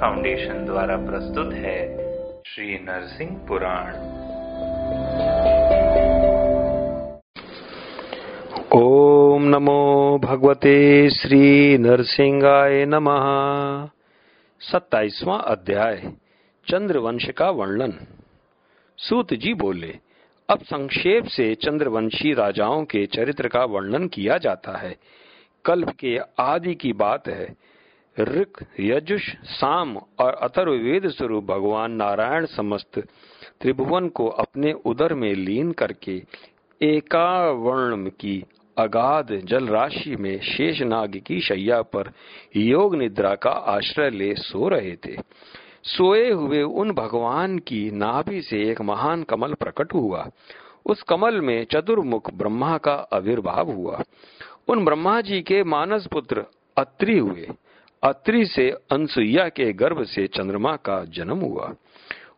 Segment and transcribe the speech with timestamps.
[0.00, 1.96] Foundation द्वारा प्रस्तुत है
[2.46, 3.94] श्री नरसिंह पुराण।
[8.80, 13.24] ओम नमो भगवते श्री नरसिंहाय नमः।
[14.60, 16.02] सत्ताईसवां अध्याय,
[16.68, 17.92] चंद्रवंश का वर्णन।
[18.98, 19.94] सूत जी बोले,
[20.48, 24.96] अब संक्षेप से चंद्रवंशी राजाओं के चरित्र का वर्णन किया जाता है।
[25.64, 27.73] कल्प के आदि की बात है।
[28.20, 32.98] ऋक यजुष साम और अथर्ववेद स्वरूप भगवान नारायण समस्त
[33.60, 36.22] त्रिभुवन को अपने उदर में लीन करके
[36.82, 38.44] एकावर्ण की
[38.78, 42.12] अगाध जल राशि में शेष नाग की शैया पर
[42.56, 45.16] योग निद्रा का आश्रय ले सो रहे थे।
[45.82, 50.30] सोए हुए उन भगवान की नाभि से एक महान कमल प्रकट हुआ।
[50.86, 54.02] उस कमल में चतुर्मुख ब्रह्मा का आविर्भाव हुआ।
[54.68, 56.44] उन ब्रह्मा जी के मानस पुत्र
[56.76, 57.48] अत्रि हुए।
[58.04, 61.74] अत्रि से अनसुईया के गर्भ से चंद्रमा का जन्म हुआ।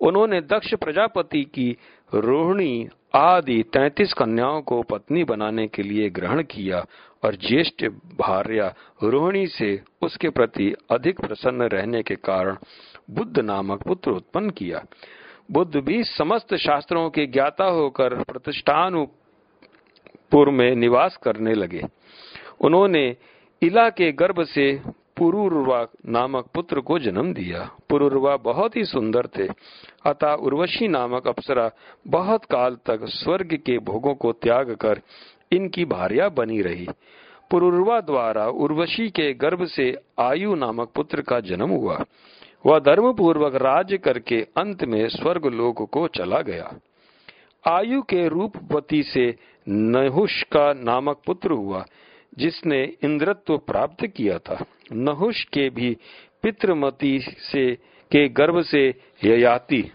[0.00, 1.76] उन्होंने दक्ष प्रजापति की
[2.14, 6.86] रोहिणी आदि तैतीस कन्याओं को पत्नी बनाने के लिए ग्रहण किया
[7.24, 7.84] और ज्येष्ठ
[8.18, 12.56] भार्या रोहिणी से उसके प्रति अधिक प्रसन्न रहने के कारण
[13.10, 14.84] बुद्ध नामक पुत्र उत्पन्न किया।
[15.50, 21.82] बुद्ध भी समस्त शास्त्रों के ज्ञाता होकर प्रतिष्ठानपुर में निवास करने लगे।
[22.60, 23.16] उन्होंने
[23.62, 24.80] इला के गर्भ से
[25.16, 29.48] पुरुर्वा नामक पुत्र को जन्म दिया। पुरुर्वा बहुत ही सुंदर थे।
[30.06, 31.70] अतः उर्वशी नामक अप्सरा
[32.08, 35.00] बहुत काल तक स्वर्ग के भोगों को त्याग कर
[35.52, 36.88] इनकी भार्या बनी रही।
[37.50, 42.04] पुरुर्वा द्वारा उर्वशी के गर्भ से आयु नामक पुत्र का जन्म हुआ।
[42.66, 46.74] वह धर्म पूर्वक राज्य करके अंत में स्वर्ग लोक को चला गया।
[47.68, 49.34] आयु के रूपवती से
[49.68, 51.84] नहुष का नामक पुत्र हुआ।
[52.38, 55.96] जिसने इंद्रत्व प्राप्त किया था। नहुष के भी
[56.42, 57.74] पितृमती से,
[58.10, 58.94] के गर्भ से
[59.24, 59.90] ययाति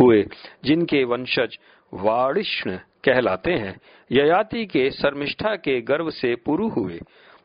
[0.00, 0.26] हुए,
[0.64, 1.58] जिनके वंशज
[1.94, 3.80] वाणिष्ण कहलाते हैं।
[4.12, 7.00] ययाति के शर्मिष्ठा के गर्भ से पुरु हुए।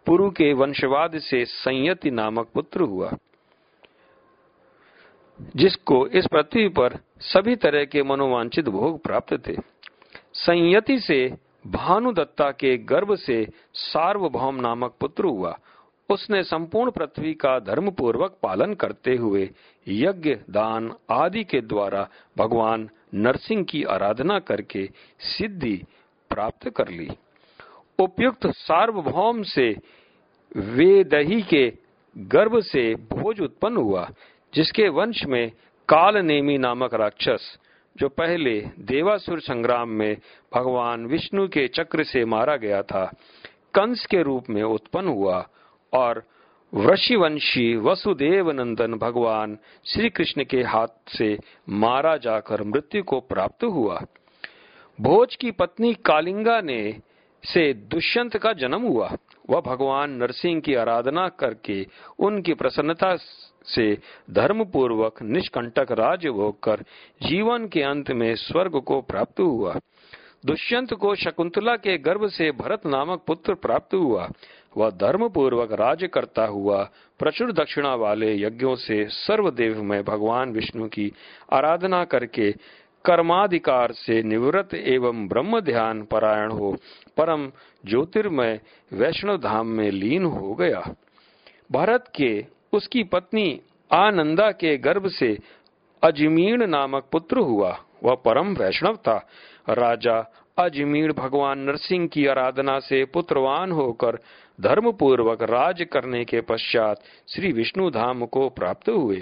[0.05, 3.13] पुरु के वंशवाद से संयति नामक पुत्र हुआ।
[5.55, 9.55] जिसको इस पृथ्वी पर सभी तरह के मनोवांछित भोग प्राप्त थे।
[10.33, 11.33] संयति से
[11.67, 15.57] भानुदत्ता के गर्भ से सार्वभौम नामक पुत्र हुआ।
[16.09, 19.49] उसने संपूर्ण पृथ्वी का धर्म पूर्वक पालन करते हुए
[19.87, 22.07] यज्ञ, दान आदि के द्वारा
[22.37, 24.89] भगवान नरसिंह की आराधना करके
[25.19, 25.83] सिद्धि
[26.29, 27.09] प्राप्त कर ली।
[27.99, 29.75] उपयुक्त सार्वभौम से
[30.57, 31.73] वेदही के
[32.17, 34.09] गर्भ से भोज उत्पन्न हुआ,
[34.53, 35.51] जिसके वंश में
[35.89, 37.57] कालनेमी नामक राक्षस
[37.97, 40.17] जो पहले देवासुर संग्राम में
[40.55, 43.05] भगवान विष्णु के चक्र से मारा गया था,
[43.73, 45.47] कंस के रूप में उत्पन्न हुआ
[45.93, 46.23] और
[46.73, 51.37] वृषिवंशी वसुदेव नंदन भगवान श्री कृष्ण के हाथ से
[51.69, 54.01] मारा जाकर मृत्यु को प्राप्त हुआ।
[55.01, 56.99] भोज की पत्नी कालिंगा ने
[57.43, 59.15] से दुष्यंत का जन्म हुआ।
[59.51, 61.85] वह भगवान नरसिंह की आराधना करके
[62.19, 63.15] उनकी प्रसन्नता
[63.65, 63.97] से
[64.31, 66.81] धर्म पूर्वक निष्कंटक राज्य भोग कर
[67.23, 69.79] जीवन के अंत में स्वर्ग को प्राप्त हुआ।
[70.45, 74.29] दुष्यंत को शकुंतला के गर्भ से भरत नामक पुत्र प्राप्त हुआ।
[74.77, 76.83] वह धर्म पूर्वक राज्य करता हुआ
[77.19, 81.11] प्रचुर दक्षिणा वाले यज्ञों से सर्वदेव में भगवान विष्णु की
[81.53, 82.51] आराधना करके
[83.05, 86.75] कर्माधिकार से निवृत्त एवं ब्रह्म ध्यान परायण हो,
[87.17, 87.51] परम
[87.85, 88.59] ज्योतिर्मय
[88.93, 90.95] वैष्णव धाम में लीन हो गया।
[91.71, 93.61] भारत के, उसकी पत्नी
[93.93, 95.37] आनंदा के गर्भ से
[96.03, 99.29] अजमीण नामक पुत्र हुआ। वह परम वैष्णव था।
[99.69, 104.17] राजा अजमीर भगवान नरसिंह की आराधना से पुत्रवान होकर
[104.61, 109.21] धर्म पूर्वक राज करने के पश्चात श्री विष्णु धाम को प्राप्त हुए।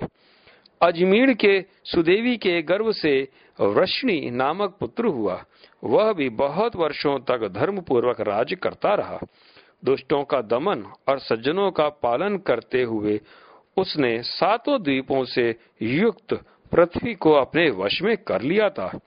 [0.82, 3.28] अजमीर के सुदेवी के गर्भ से
[3.60, 5.44] वृष्णि नामक पुत्र हुआ।
[5.84, 9.20] वह भी बहुत वर्षों तक धर्म पूर्वक राज करता रहा।
[9.86, 13.20] दुष्टों का दमन और सज्जनों का पालन करते हुए
[13.78, 16.34] उसने सातों द्वीपों से युक्त
[16.72, 19.00] पृथ्वी को अपने वश में कर लिया था।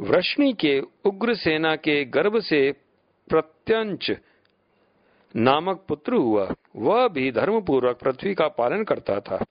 [0.00, 2.70] वृष्णि के उग्र सेना के गर्भ से
[3.30, 4.10] प्रत्यंच
[5.36, 9.44] नामक पुत्र हुआ। वह भी धर्म पूर्वक पृथ्वी का पालन करता था।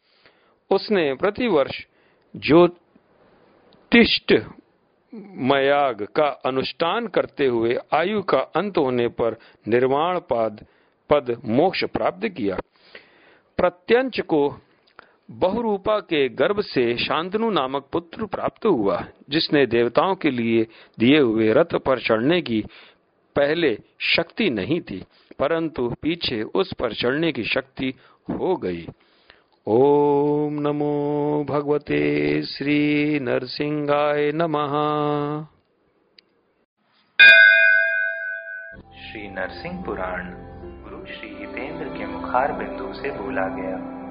[0.72, 1.86] उसने प्रतिवर्ष
[2.36, 4.34] ज्योतिष्ट
[5.14, 9.38] मयाग का अनुष्ठान करते हुए आयु का अंत होने पर
[9.68, 10.66] निर्वाण पद
[11.10, 12.58] पद मोक्ष प्राप्त किया।
[13.58, 14.42] प्रत्यंच को
[15.32, 20.68] बहुरूपा के गर्भ से शांतनु नामक पुत्र प्राप्त हुआ, जिसने देवताओं के लिए
[21.00, 22.64] दिए हुए रथ पर चढ़ने की
[23.36, 23.78] पहले
[24.16, 25.04] शक्ति नहीं थी,
[25.40, 27.94] परंतु पीछे उस पर चढ़ने की शक्ति
[28.30, 28.88] हो गई।
[29.68, 34.72] ओम नमो भगवते श्री नरसिंहाय नमः।
[39.02, 40.34] श्री नरसिंह पुराण
[40.84, 44.02] गुरु श्री हितेंद्र के मुखार बिंदु से बोला गया।